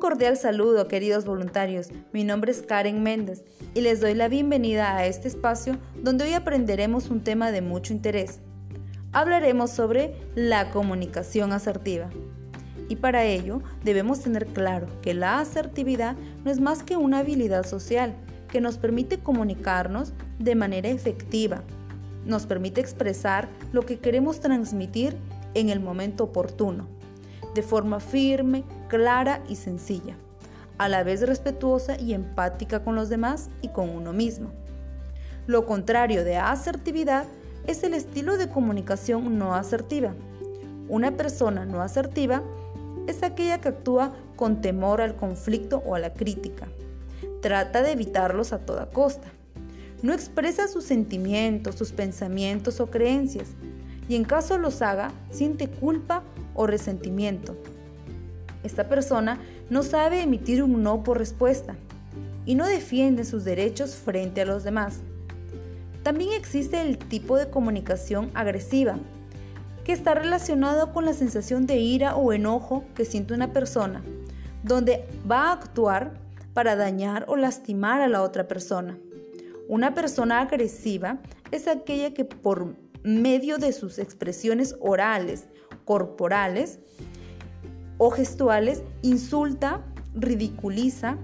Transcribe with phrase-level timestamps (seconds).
[0.00, 1.88] cordial saludo, queridos voluntarios.
[2.12, 6.32] Mi nombre es Karen Méndez y les doy la bienvenida a este espacio donde hoy
[6.32, 8.40] aprenderemos un tema de mucho interés.
[9.12, 12.08] Hablaremos sobre la comunicación asertiva.
[12.88, 17.66] Y para ello debemos tener claro que la asertividad no es más que una habilidad
[17.66, 18.14] social
[18.50, 21.62] que nos permite comunicarnos de manera efectiva.
[22.24, 25.14] Nos permite expresar lo que queremos transmitir
[25.52, 26.99] en el momento oportuno
[27.54, 30.16] de forma firme, clara y sencilla,
[30.78, 34.50] a la vez respetuosa y empática con los demás y con uno mismo.
[35.46, 37.24] Lo contrario de asertividad
[37.66, 40.14] es el estilo de comunicación no asertiva.
[40.88, 42.42] Una persona no asertiva
[43.06, 46.68] es aquella que actúa con temor al conflicto o a la crítica.
[47.42, 49.28] Trata de evitarlos a toda costa.
[50.02, 53.48] No expresa sus sentimientos, sus pensamientos o creencias
[54.08, 56.22] y en caso los haga, siente culpa
[56.54, 57.56] o resentimiento.
[58.62, 59.38] Esta persona
[59.70, 61.76] no sabe emitir un no por respuesta
[62.44, 65.00] y no defiende sus derechos frente a los demás.
[66.02, 68.98] También existe el tipo de comunicación agresiva,
[69.84, 74.02] que está relacionado con la sensación de ira o enojo que siente una persona,
[74.62, 76.14] donde va a actuar
[76.54, 78.98] para dañar o lastimar a la otra persona.
[79.68, 81.18] Una persona agresiva
[81.50, 85.46] es aquella que por medio de sus expresiones orales,
[85.90, 86.78] corporales
[87.98, 89.80] o gestuales, insulta,
[90.14, 91.16] ridiculiza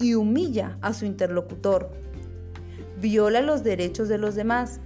[0.00, 1.90] y humilla a su interlocutor.
[2.98, 4.80] Viola los derechos de los demás.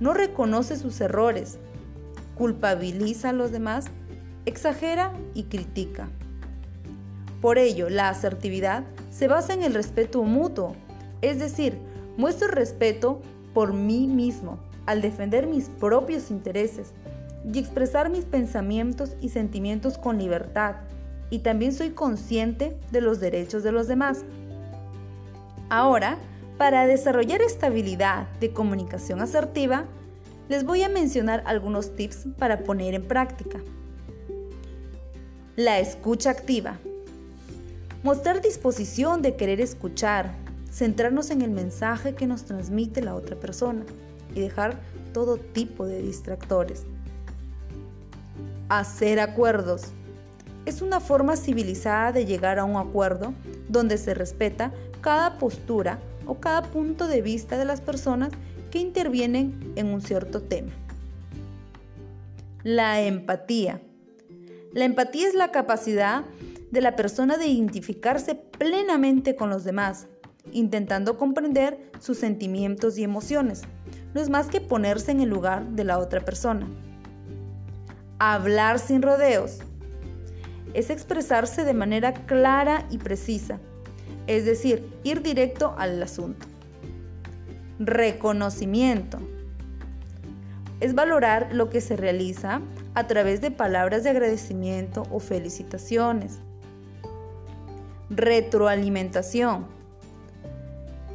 [0.00, 1.60] No reconoce sus errores.
[2.34, 3.84] Culpabiliza a los demás.
[4.44, 6.08] Exagera y critica.
[7.40, 10.74] Por ello, la asertividad se basa en el respeto mutuo,
[11.22, 11.78] es decir,
[12.16, 16.92] muestro respeto por mí mismo, al defender mis propios intereses
[17.52, 20.76] y expresar mis pensamientos y sentimientos con libertad,
[21.30, 24.24] y también soy consciente de los derechos de los demás.
[25.68, 26.18] Ahora,
[26.58, 29.86] para desarrollar esta habilidad de comunicación asertiva,
[30.48, 33.60] les voy a mencionar algunos tips para poner en práctica.
[35.56, 36.78] La escucha activa.
[38.02, 40.34] Mostrar disposición de querer escuchar,
[40.70, 43.84] centrarnos en el mensaje que nos transmite la otra persona
[44.34, 44.78] y dejar
[45.12, 46.84] todo tipo de distractores.
[48.68, 49.92] Hacer acuerdos.
[50.66, 53.34] Es una forma civilizada de llegar a un acuerdo
[53.68, 58.30] donde se respeta cada postura o cada punto de vista de las personas
[58.70, 60.72] que intervienen en un cierto tema.
[62.62, 63.82] La empatía.
[64.72, 66.24] La empatía es la capacidad
[66.70, 70.08] de la persona de identificarse plenamente con los demás,
[70.52, 73.62] intentando comprender sus sentimientos y emociones
[74.14, 76.66] no es más que ponerse en el lugar de la otra persona.
[78.26, 79.58] Hablar sin rodeos
[80.72, 83.60] es expresarse de manera clara y precisa,
[84.26, 86.46] es decir, ir directo al asunto.
[87.78, 89.18] Reconocimiento
[90.80, 92.62] es valorar lo que se realiza
[92.94, 96.38] a través de palabras de agradecimiento o felicitaciones.
[98.08, 99.66] Retroalimentación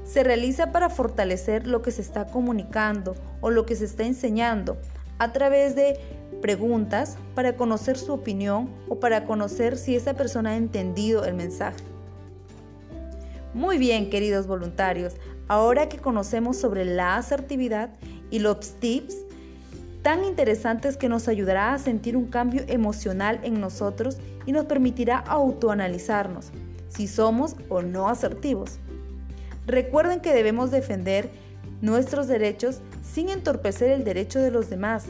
[0.03, 4.77] se realiza para fortalecer lo que se está comunicando o lo que se está enseñando
[5.17, 10.57] a través de preguntas para conocer su opinión o para conocer si esa persona ha
[10.57, 11.83] entendido el mensaje.
[13.53, 15.15] Muy bien, queridos voluntarios,
[15.47, 17.89] ahora que conocemos sobre la asertividad
[18.29, 19.15] y los tips
[20.01, 25.17] tan interesantes que nos ayudará a sentir un cambio emocional en nosotros y nos permitirá
[25.17, 26.51] autoanalizarnos
[26.87, 28.79] si somos o no asertivos.
[29.67, 31.29] Recuerden que debemos defender
[31.81, 35.05] nuestros derechos sin entorpecer el derecho de los demás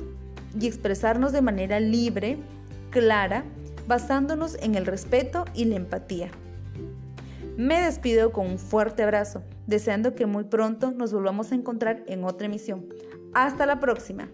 [0.60, 2.38] y expresarnos de manera libre,
[2.90, 3.44] clara,
[3.88, 6.30] basándonos en el respeto y la empatía.
[7.58, 12.24] Me despido con un fuerte abrazo, deseando que muy pronto nos volvamos a encontrar en
[12.24, 12.86] otra emisión.
[13.34, 14.30] Hasta la próxima.